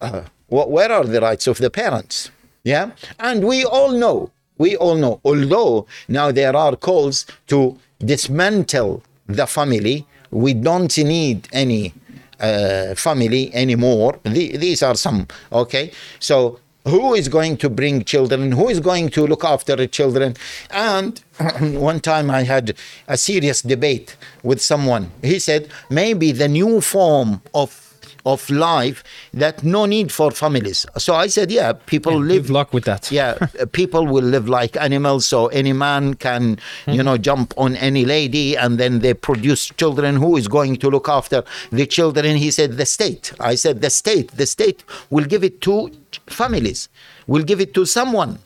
uh, 0.00 0.22
wh- 0.48 0.68
where 0.68 0.92
are 0.92 1.04
the 1.04 1.20
rights 1.20 1.46
of 1.46 1.58
the 1.58 1.70
parents? 1.70 2.30
Yeah. 2.64 2.90
And 3.18 3.44
we 3.44 3.64
all 3.64 3.92
know, 3.92 4.30
we 4.58 4.76
all 4.76 4.96
know, 4.96 5.20
although 5.24 5.86
now 6.08 6.30
there 6.32 6.54
are 6.54 6.76
calls 6.76 7.24
to 7.46 7.78
dismantle 8.04 9.02
the 9.26 9.46
family, 9.46 10.06
we 10.30 10.54
don't 10.54 10.96
need 10.98 11.48
any 11.52 11.94
uh, 12.40 12.94
family 12.94 13.54
anymore. 13.54 14.18
The, 14.24 14.56
these 14.56 14.82
are 14.82 14.94
some, 14.94 15.26
okay? 15.52 15.92
So 16.20 16.60
who 16.84 17.14
is 17.14 17.28
going 17.28 17.56
to 17.58 17.70
bring 17.70 18.04
children? 18.04 18.52
Who 18.52 18.68
is 18.68 18.80
going 18.80 19.10
to 19.10 19.26
look 19.26 19.44
after 19.44 19.76
the 19.76 19.86
children? 19.86 20.36
And 20.70 21.20
one 21.60 22.00
time 22.00 22.30
I 22.30 22.42
had 22.42 22.74
a 23.06 23.16
serious 23.16 23.62
debate 23.62 24.16
with 24.42 24.60
someone. 24.60 25.10
He 25.22 25.38
said 25.38 25.68
maybe 25.90 26.32
the 26.32 26.48
new 26.48 26.80
form 26.80 27.42
of 27.54 27.87
of 28.24 28.48
life 28.50 29.02
that 29.32 29.64
no 29.64 29.86
need 29.86 30.12
for 30.12 30.30
families. 30.30 30.86
So 30.96 31.14
I 31.14 31.26
said, 31.28 31.50
yeah, 31.50 31.72
people 31.72 32.18
live 32.18 32.44
Good 32.46 32.52
luck 32.52 32.72
with 32.72 32.84
that. 32.84 33.10
yeah, 33.10 33.38
uh, 33.60 33.66
people 33.66 34.06
will 34.06 34.24
live 34.24 34.48
like 34.48 34.76
animals. 34.76 35.26
So 35.26 35.46
any 35.48 35.72
man 35.72 36.14
can, 36.14 36.58
you 36.86 37.02
know, 37.02 37.16
jump 37.16 37.54
on 37.56 37.76
any 37.76 38.04
lady 38.04 38.56
and 38.56 38.78
then 38.78 39.00
they 39.00 39.14
produce 39.14 39.66
children. 39.66 40.16
Who 40.16 40.36
is 40.36 40.48
going 40.48 40.76
to 40.76 40.90
look 40.90 41.08
after 41.08 41.44
the 41.70 41.86
children? 41.86 42.36
He 42.36 42.50
said, 42.50 42.76
the 42.76 42.86
state. 42.86 43.32
I 43.40 43.54
said, 43.54 43.80
the 43.80 43.90
state. 43.90 44.32
The 44.32 44.46
state 44.46 44.84
will 45.10 45.24
give 45.24 45.44
it 45.44 45.60
to 45.62 45.90
families, 46.26 46.88
will 47.26 47.42
give 47.42 47.60
it 47.60 47.74
to 47.74 47.84
someone. 47.86 48.38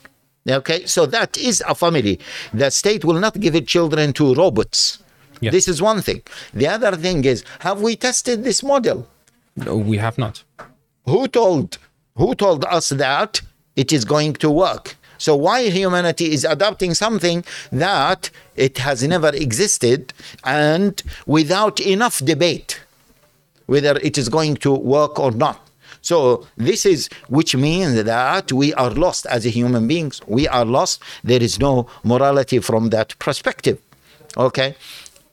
Okay, 0.48 0.86
so 0.86 1.06
that 1.06 1.38
is 1.38 1.62
a 1.68 1.74
family. 1.74 2.18
The 2.52 2.70
state 2.70 3.04
will 3.04 3.20
not 3.20 3.38
give 3.38 3.54
it 3.54 3.68
children 3.68 4.12
to 4.14 4.34
robots. 4.34 4.98
Yeah. 5.40 5.50
This 5.50 5.68
is 5.68 5.80
one 5.80 6.02
thing. 6.02 6.22
The 6.52 6.66
other 6.68 6.96
thing 6.96 7.24
is, 7.24 7.44
have 7.60 7.80
we 7.80 7.96
tested 7.96 8.42
this 8.44 8.62
model? 8.62 9.06
No, 9.56 9.76
we 9.76 9.98
have 9.98 10.18
not. 10.18 10.44
who 11.06 11.28
told 11.28 11.78
who 12.16 12.34
told 12.34 12.64
us 12.66 12.90
that 12.90 13.40
it 13.76 13.92
is 13.92 14.04
going 14.04 14.34
to 14.34 14.50
work? 14.50 14.96
So 15.18 15.36
why 15.36 15.70
humanity 15.70 16.32
is 16.32 16.44
adopting 16.44 16.94
something 16.94 17.44
that 17.70 18.30
it 18.56 18.78
has 18.78 19.02
never 19.02 19.28
existed 19.28 20.12
and 20.44 21.00
without 21.26 21.80
enough 21.80 22.18
debate 22.24 22.80
whether 23.66 23.96
it 23.98 24.18
is 24.18 24.28
going 24.28 24.56
to 24.56 24.72
work 24.72 25.18
or 25.18 25.30
not? 25.30 25.58
So 26.00 26.46
this 26.56 26.84
is 26.84 27.08
which 27.28 27.54
means 27.54 28.02
that 28.02 28.52
we 28.52 28.74
are 28.74 28.90
lost 28.90 29.26
as 29.26 29.44
human 29.44 29.86
beings. 29.86 30.20
We 30.26 30.48
are 30.48 30.64
lost. 30.64 31.00
There 31.22 31.42
is 31.42 31.60
no 31.60 31.86
morality 32.02 32.58
from 32.58 32.90
that 32.90 33.16
perspective. 33.18 33.78
Okay 34.36 34.74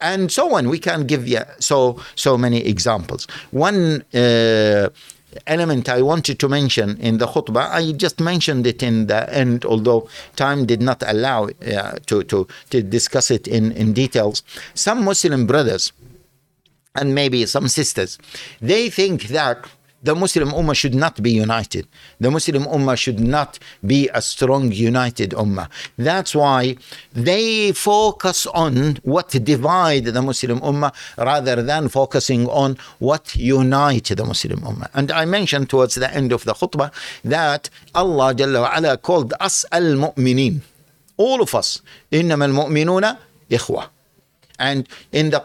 and 0.02 0.32
so 0.32 0.56
on 0.56 0.70
we 0.70 0.80
can 0.80 1.06
give 1.06 1.28
you 1.28 1.42
so 1.60 2.00
so 2.16 2.38
many 2.38 2.66
examples 2.66 3.28
one 3.52 4.04
uh, 4.14 4.90
element 5.48 5.90
I 5.90 6.02
wanted 6.02 6.40
to 6.40 6.50
mention 6.50 6.98
in 6.98 7.18
the 7.18 7.28
khutbah, 7.28 7.70
I 7.70 7.92
just 7.92 8.20
mentioned 8.20 8.66
it 8.66 8.82
in 8.82 9.08
the 9.08 9.32
end, 9.34 9.66
although 9.66 10.10
time 10.36 10.66
did 10.66 10.82
not 10.82 11.04
allow 11.06 11.46
uh, 11.46 12.00
to, 12.08 12.24
to, 12.24 12.48
to 12.72 12.82
discuss 12.82 13.32
it 13.32 13.48
in, 13.48 13.72
in 13.74 13.94
details. 13.94 14.44
Some 14.74 15.04
Muslim 15.06 15.46
brothers 15.46 15.92
and 16.96 17.14
maybe 17.14 17.46
some 17.46 17.68
sisters, 17.68 18.18
they 18.62 18.90
think 18.90 19.28
that 19.28 19.66
the 20.05 20.15
Muslim 20.15 20.51
Ummah 20.51 20.77
should 20.77 20.95
not 20.95 21.23
be 21.23 21.31
united. 21.31 21.89
The 22.21 22.31
Muslim 22.31 22.65
Ummah 22.65 22.97
should 22.97 23.21
not 23.21 23.59
be 23.85 24.09
a 24.13 24.21
strong, 24.21 24.71
united 24.71 25.31
Ummah. 25.31 25.69
That's 25.97 26.35
why 26.35 26.77
they 27.15 27.73
focus 27.73 28.47
on 28.49 28.99
what 29.03 29.31
divide 29.31 30.05
the 30.05 30.21
Muslim 30.21 30.61
Ummah 30.61 30.93
rather 31.17 31.63
than 31.63 31.89
focusing 31.89 32.47
on 32.49 32.77
what 32.99 33.35
unite 33.35 34.05
the 34.15 34.25
Muslim 34.25 34.61
Ummah. 34.61 34.91
And 34.93 35.11
I 35.11 35.25
mentioned 35.25 35.71
towards 35.71 35.95
the 35.95 36.13
end 36.13 36.33
of 36.33 36.45
the 36.45 36.53
khutbah 36.53 36.93
that 37.25 37.71
Allah 37.95 38.35
Jalla 38.35 38.61
wa 38.61 38.77
ala 38.77 38.99
called 38.99 39.33
us 39.41 39.65
al-mu'minin. 39.73 40.61
All 41.17 41.41
of 41.41 41.55
us. 41.55 41.81
إنما 42.13 42.45
المؤمنون 42.45 43.17
إخوة. 43.53 43.89
And 44.60 44.88
in 45.12 45.30
the 45.30 45.40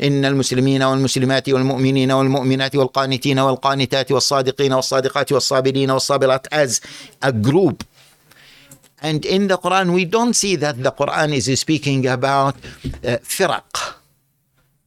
إن 0.00 0.24
المسلمين 0.24 0.82
والمسلمات 0.82 1.48
والمؤمنين 1.48 2.12
والمؤمنات 2.12 2.76
والقانتين 2.76 3.38
والقانتات 3.38 4.12
والصادقين 4.12 4.72
والصادقات 4.72 5.32
والصابرين 5.32 5.90
والصابرات 5.90 6.46
as 6.52 6.80
a 7.22 7.32
group. 7.32 7.84
And 9.02 9.24
in 9.24 9.48
the 9.48 9.58
Quran, 9.58 9.92
we 9.92 10.04
don't 10.04 10.34
see 10.34 10.56
that 10.56 10.82
the 10.82 10.92
Quran 10.92 11.34
is 11.34 11.60
speaking 11.60 12.06
about 12.06 12.54
uh, 12.54 13.18
firaq, 13.22 13.96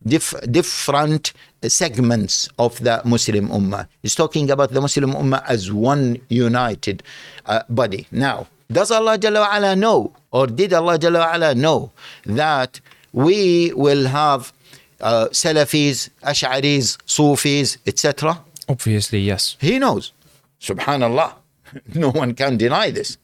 dif- 0.05 0.41
different 0.49 1.33
segments 1.67 2.49
of 2.57 2.79
the 2.83 3.01
Muslim 3.05 3.49
Ummah. 3.49 3.87
It's 4.03 4.15
talking 4.15 4.49
about 4.49 4.71
the 4.71 4.81
Muslim 4.81 5.13
Ummah 5.13 5.43
as 5.47 5.71
one 5.71 6.19
united 6.29 7.03
uh, 7.45 7.61
body. 7.69 8.07
Now, 8.11 8.47
does 8.71 8.91
Allah 8.91 9.17
Jalla 9.17 9.41
wa 9.41 9.55
ala 9.55 9.75
know, 9.75 10.13
or 10.31 10.47
did 10.47 10.73
Allah 10.73 10.97
Jalla 10.97 11.19
wa 11.19 11.35
ala 11.35 11.55
know 11.55 11.91
that 12.25 12.81
we 13.12 13.72
will 13.74 14.06
have 14.06 14.52
uh, 15.00 15.28
Salafis, 15.30 16.10
Ash'aris, 16.22 16.98
Sufis, 17.06 17.78
etc.? 17.86 18.38
Obviously, 18.68 19.20
yes. 19.20 19.56
He 19.60 19.78
knows. 19.78 20.12
Subhanallah. 20.60 21.34
No 21.94 22.10
one 22.10 22.34
can 22.34 22.58
deny 22.58 22.90
this. 22.90 23.16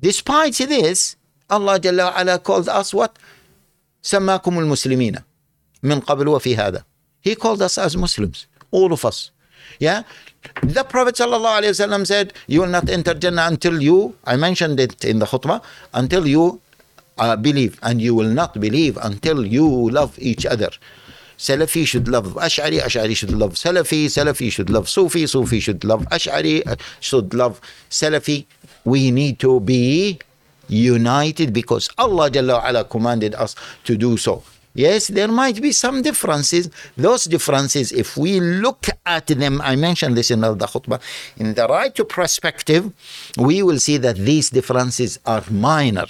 Despite 0.00 0.54
this, 0.56 1.16
Allah 1.50 1.78
Jalla 1.78 2.10
wa 2.14 2.20
ala 2.20 2.38
called 2.38 2.68
us 2.68 2.94
what? 2.94 3.18
سماكم 4.02 4.58
المسلمين 4.58 5.22
من 5.82 6.00
قبل 6.00 6.28
وفي 6.28 6.56
هذا. 6.56 6.84
He 7.20 7.34
called 7.34 7.60
us 7.60 7.76
as 7.76 7.96
Muslims, 7.96 8.46
all 8.70 8.92
of 8.94 9.04
us. 9.04 9.30
Yeah? 9.78 10.02
The 10.62 10.84
Prophet 10.84 11.16
sallallahu 11.16 11.60
alaihi 11.62 11.74
wasallam 11.76 12.06
said, 12.06 12.32
You 12.46 12.62
will 12.62 12.68
not 12.68 12.88
enter 12.88 13.12
Jannah 13.14 13.46
until 13.46 13.82
you, 13.82 14.16
I 14.24 14.36
mentioned 14.36 14.80
it 14.80 15.04
in 15.04 15.18
the 15.18 15.26
khutbah, 15.26 15.62
until 15.92 16.26
you 16.26 16.60
uh, 17.17 17.35
believe. 17.35 17.79
And 17.81 18.01
you 18.01 18.15
will 18.15 18.29
not 18.29 18.59
believe 18.59 18.97
until 19.01 19.45
you 19.45 19.89
love 19.89 20.17
each 20.19 20.45
other. 20.45 20.69
Salafi 21.37 21.85
should 21.85 22.07
love 22.07 22.33
Ash'ari, 22.35 22.79
Ash'ari 22.79 23.15
should 23.15 23.31
love 23.31 23.53
Salafi, 23.53 24.05
Salafi 24.05 24.51
should 24.51 24.69
love 24.69 24.87
Sufi, 24.87 25.27
Sufi 25.27 25.59
should 25.59 25.83
love 25.83 26.05
Ash'ari, 26.09 26.65
uh, 26.65 26.75
should 27.01 27.33
love 27.33 27.59
Salafi. 27.89 28.45
We 28.85 29.11
need 29.11 29.39
to 29.39 29.59
be 29.59 30.19
united 30.69 31.51
because 31.51 31.89
Allah 31.97 32.29
Jalla 32.31 32.63
ala 32.67 32.85
commanded 32.85 33.35
us 33.35 33.55
to 33.83 33.97
do 33.97 34.15
so. 34.17 34.43
Yes, 34.73 35.07
there 35.07 35.29
might 35.29 35.61
be 35.61 35.71
some 35.71 36.01
differences. 36.01 36.69
Those 36.97 37.25
differences, 37.25 37.91
if 37.93 38.17
we 38.17 38.41
look 38.41 38.87
at 39.05 39.27
them, 39.27 39.61
I 39.61 39.75
mentioned 39.77 40.17
this 40.17 40.31
in 40.31 40.41
the 40.41 40.53
khutbah, 40.55 41.01
in 41.37 41.53
the 41.53 41.65
right 41.67 41.95
perspective, 42.09 42.91
we 43.37 43.63
will 43.63 43.79
see 43.79 43.95
that 43.97 44.17
these 44.17 44.49
differences 44.49 45.17
are 45.25 45.43
minor 45.49 46.07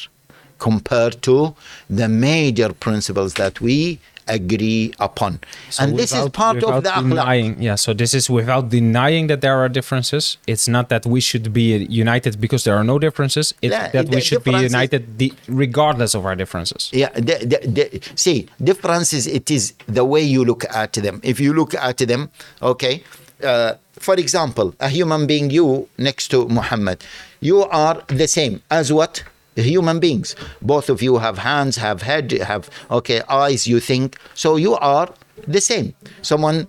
compared 0.59 1.21
to 1.24 1.55
the 1.89 2.07
major 2.07 2.74
principles 2.74 3.33
that 3.35 3.62
we 3.62 4.00
agree 4.27 4.93
upon. 5.00 5.39
So 5.69 5.83
and 5.83 5.97
this 5.97 6.12
is 6.13 6.29
part 6.29 6.57
of 6.57 6.63
without 6.63 6.83
the 6.83 6.89
akhlaq. 6.89 7.09
denying, 7.09 7.62
yeah. 7.62 7.75
So 7.75 7.93
this 7.93 8.13
is 8.13 8.29
without 8.29 8.69
denying 8.69 9.27
that 9.27 9.41
there 9.41 9.57
are 9.57 9.69
differences. 9.69 10.38
It's 10.47 10.67
not 10.67 10.89
that 10.89 11.05
we 11.05 11.21
should 11.21 11.53
be 11.53 11.85
united 11.89 12.41
because 12.41 12.63
there 12.63 12.75
are 12.75 12.83
no 12.83 13.00
differences. 13.00 13.53
It's 13.62 13.71
Yeah, 13.71 13.89
that 13.89 14.09
we 14.09 14.21
should 14.21 14.43
be 14.43 14.51
united 14.51 15.33
regardless 15.47 16.13
of 16.15 16.25
our 16.25 16.35
differences. 16.35 16.89
Yeah, 16.93 17.09
the, 17.13 17.21
the, 17.21 17.59
the, 17.67 18.01
see, 18.15 18.47
differences, 18.63 19.27
it 19.27 19.51
is 19.51 19.74
the 19.88 20.05
way 20.05 20.21
you 20.21 20.43
look 20.43 20.65
at 20.74 20.93
them. 20.93 21.19
If 21.24 21.39
you 21.39 21.53
look 21.53 21.74
at 21.75 21.97
them, 21.97 22.31
okay, 22.62 23.03
uh, 23.43 23.74
for 23.93 24.15
example, 24.15 24.74
a 24.79 24.89
human 24.89 25.27
being, 25.27 25.50
you 25.50 25.88
next 25.97 26.29
to 26.29 26.47
Muhammad, 26.47 27.03
you 27.39 27.63
are 27.63 28.01
the 28.07 28.27
same 28.27 28.62
as 28.71 28.91
what? 28.91 29.24
Human 29.55 30.00
beings. 30.00 30.35
Both 30.62 30.89
of 30.89 31.01
you 31.01 31.17
have 31.17 31.38
hands, 31.38 31.77
have 31.77 32.01
head, 32.01 32.31
have 32.31 32.69
okay 32.91 33.21
eyes. 33.29 33.67
You 33.67 33.79
think 33.79 34.17
so. 34.33 34.57
You 34.57 34.75
are 34.75 35.09
the 35.47 35.62
same. 35.62 35.93
Someone, 36.21 36.67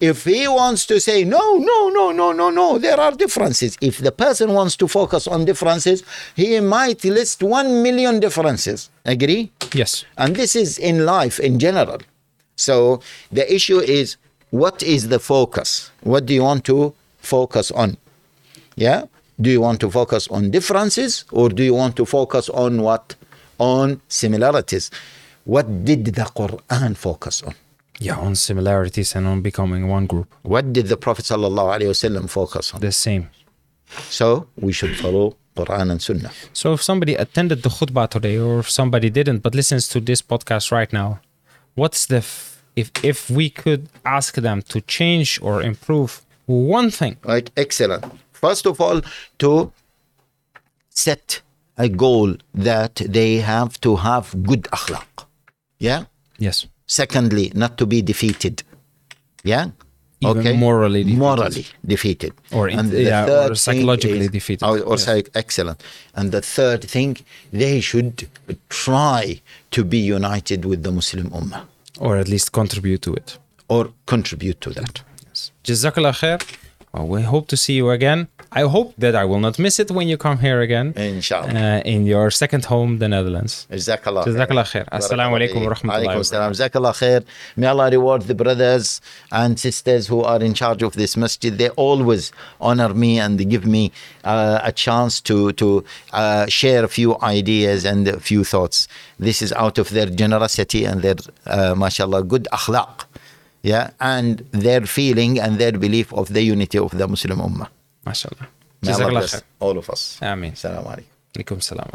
if 0.00 0.24
he 0.24 0.46
wants 0.46 0.84
to 0.86 1.00
say 1.00 1.24
no, 1.24 1.56
no, 1.56 1.88
no, 1.88 2.12
no, 2.12 2.32
no, 2.32 2.50
no, 2.50 2.78
there 2.78 3.00
are 3.00 3.12
differences. 3.12 3.78
If 3.80 3.98
the 3.98 4.12
person 4.12 4.52
wants 4.52 4.76
to 4.76 4.88
focus 4.88 5.26
on 5.26 5.44
differences, 5.44 6.02
he 6.34 6.60
might 6.60 7.04
list 7.04 7.42
one 7.42 7.82
million 7.82 8.20
differences. 8.20 8.90
Agree? 9.04 9.50
Yes. 9.72 10.04
And 10.18 10.36
this 10.36 10.54
is 10.54 10.78
in 10.78 11.06
life 11.06 11.40
in 11.40 11.58
general. 11.58 11.98
So 12.56 13.00
the 13.30 13.52
issue 13.52 13.78
is 13.78 14.16
what 14.50 14.82
is 14.82 15.08
the 15.08 15.18
focus? 15.18 15.90
What 16.02 16.26
do 16.26 16.34
you 16.34 16.42
want 16.42 16.64
to 16.66 16.94
focus 17.18 17.70
on? 17.70 17.96
Yeah? 18.76 19.04
Do 19.40 19.50
you 19.50 19.60
want 19.60 19.80
to 19.80 19.90
focus 19.90 20.28
on 20.28 20.50
differences 20.50 21.24
or 21.30 21.48
do 21.48 21.62
you 21.62 21.74
want 21.74 21.96
to 21.96 22.06
focus 22.06 22.48
on 22.48 22.82
what? 22.82 23.14
On 23.58 24.00
similarities. 24.08 24.90
What 25.44 25.84
did 25.84 26.04
the 26.06 26.22
Quran 26.22 26.96
focus 26.96 27.42
on? 27.42 27.54
Yeah, 27.98 28.16
on 28.16 28.34
similarities 28.34 29.14
and 29.14 29.26
on 29.26 29.40
becoming 29.40 29.88
one 29.88 30.06
group. 30.06 30.34
What 30.42 30.72
did 30.72 30.88
the 30.88 30.96
Prophet 30.96 31.24
ﷺ 31.24 32.28
focus 32.28 32.74
on? 32.74 32.80
The 32.80 32.92
same. 32.92 33.30
So 34.10 34.48
we 34.56 34.72
should 34.72 34.96
follow 34.96 35.36
Quran 35.56 35.90
and 35.92 36.02
Sunnah. 36.02 36.30
So 36.52 36.74
if 36.74 36.82
somebody 36.82 37.14
attended 37.14 37.62
the 37.62 37.70
khutbah 37.70 38.08
today, 38.10 38.36
or 38.38 38.58
if 38.60 38.70
somebody 38.70 39.08
didn't 39.08 39.38
but 39.38 39.54
listens 39.54 39.88
to 39.88 40.00
this 40.00 40.20
podcast 40.20 40.70
right 40.70 40.92
now, 40.92 41.20
what's 41.74 42.06
the 42.06 42.18
f- 42.18 42.62
if 42.74 42.90
if 43.02 43.30
we 43.30 43.48
could 43.48 43.88
ask 44.04 44.34
them 44.34 44.60
to 44.62 44.80
change 44.82 45.38
or 45.40 45.62
improve 45.62 46.26
one 46.46 46.90
thing? 46.90 47.16
Like 47.24 47.50
Excellent. 47.56 48.04
First 48.44 48.66
of 48.66 48.80
all, 48.80 49.00
to 49.38 49.72
set 50.90 51.42
a 51.78 51.88
goal 51.88 52.36
that 52.54 52.94
they 53.16 53.36
have 53.36 53.80
to 53.80 53.96
have 53.96 54.24
good 54.50 54.62
akhlaq. 54.78 55.06
Yeah? 55.78 56.04
Yes. 56.38 56.66
Secondly, 56.86 57.52
not 57.54 57.76
to 57.78 57.86
be 57.86 58.00
defeated. 58.02 58.62
Yeah? 59.44 59.66
Even 60.20 60.56
morally 60.58 61.02
defeated. 61.04 61.18
Morally 61.18 61.66
defeated. 61.84 62.32
Or 62.52 62.68
in- 62.68 62.90
yeah, 62.90 63.46
or 63.48 63.54
psychologically 63.54 64.28
defeated. 64.28 64.64
Or, 64.64 64.78
or 64.80 64.94
Yes. 64.96 65.04
psych- 65.04 65.30
excellent. 65.34 65.78
And 66.14 66.32
the 66.32 66.40
third 66.56 66.82
thing, 66.94 67.18
they 67.52 67.80
should 67.80 68.16
try 68.70 69.22
to 69.72 69.80
be 69.84 69.98
united 69.98 70.64
with 70.64 70.80
the 70.86 70.92
Muslim 70.92 71.28
Ummah 71.30 71.64
Or 71.98 72.16
at 72.16 72.28
least 72.28 72.52
contribute 72.52 73.02
to 73.02 73.12
it. 73.14 73.28
or 73.68 73.82
contribute 74.06 74.58
to 74.62 74.70
that. 74.78 75.02
Yes. 75.28 75.50
Jazakallah 75.64 76.14
khair. 76.22 76.40
Well, 76.96 77.08
we 77.08 77.22
hope 77.22 77.46
to 77.48 77.58
see 77.58 77.74
you 77.74 77.90
again. 77.90 78.28
I 78.52 78.62
hope 78.62 78.94
that 78.96 79.14
I 79.14 79.24
will 79.26 79.40
not 79.40 79.58
miss 79.58 79.78
it 79.78 79.90
when 79.90 80.08
you 80.08 80.16
come 80.16 80.38
here 80.38 80.62
again. 80.62 80.94
Inshallah. 80.96 81.48
Uh, 81.48 81.80
in 81.84 82.06
your 82.06 82.30
second 82.30 82.64
home, 82.64 82.98
the 83.00 83.08
Netherlands. 83.08 83.66
Jazakallah. 83.70 84.24
Jazakallah 84.24 84.64
khair. 84.72 84.88
Assalamu 84.88 85.32
alaikum 85.38 85.66
wa 85.66 85.74
rahmatullahi 85.74 86.06
wa 86.06 86.14
Alaikum 86.14 86.20
assalam. 86.24 86.50
Jazakallah 86.52 86.94
khair. 86.94 87.24
May 87.56 87.66
Allah 87.66 87.90
reward 87.90 88.22
the 88.22 88.34
brothers 88.34 89.02
and 89.30 89.60
sisters 89.60 90.06
who 90.06 90.22
are 90.22 90.42
in 90.42 90.54
charge 90.54 90.82
of 90.82 90.94
this 90.94 91.18
masjid. 91.18 91.58
They 91.58 91.68
always 91.70 92.32
honor 92.60 92.94
me 92.94 93.18
and 93.18 93.38
they 93.38 93.44
give 93.44 93.66
me 93.66 93.92
uh, 94.24 94.60
a 94.62 94.72
chance 94.72 95.20
to 95.22 95.52
to 95.52 95.84
uh, 96.14 96.46
share 96.46 96.82
a 96.84 96.88
few 96.88 97.18
ideas 97.20 97.84
and 97.84 98.08
a 98.08 98.20
few 98.20 98.42
thoughts. 98.42 98.88
This 99.18 99.42
is 99.42 99.52
out 99.52 99.76
of 99.76 99.90
their 99.90 100.06
generosity 100.06 100.84
and 100.84 101.02
their, 101.02 101.16
uh, 101.46 101.74
mashallah, 101.74 102.22
good 102.22 102.48
akhlaq. 102.52 103.05
Yeah, 103.66 103.90
and 103.98 104.46
their 104.52 104.82
feeling 104.86 105.40
and 105.40 105.58
their 105.58 105.72
belief 105.72 106.12
of 106.14 106.32
the 106.32 106.42
unity 106.42 106.78
of 106.78 106.92
the 106.92 107.06
Muslim 107.08 107.38
Ummah. 107.40 107.68
MashaAllah. 108.06 108.46
Jazakallah 108.82 109.42
all 109.58 109.76
of 109.76 109.90
us. 109.90 110.18
Ameen. 110.22 110.52
Assalamu 110.52 110.86
alaikum. 110.86 111.10
Alaikum 111.34 111.62
salam 111.62 111.90